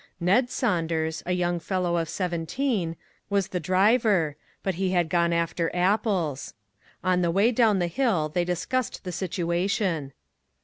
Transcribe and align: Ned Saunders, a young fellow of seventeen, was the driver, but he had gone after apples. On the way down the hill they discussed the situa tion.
Ned 0.19 0.49
Saunders, 0.49 1.21
a 1.27 1.31
young 1.33 1.59
fellow 1.59 1.97
of 1.97 2.09
seventeen, 2.09 2.95
was 3.29 3.49
the 3.49 3.59
driver, 3.59 4.35
but 4.63 4.73
he 4.73 4.89
had 4.93 5.09
gone 5.11 5.31
after 5.31 5.69
apples. 5.75 6.55
On 7.03 7.21
the 7.21 7.29
way 7.29 7.51
down 7.51 7.77
the 7.77 7.85
hill 7.85 8.27
they 8.27 8.43
discussed 8.43 9.03
the 9.03 9.11
situa 9.11 9.69
tion. 9.69 10.13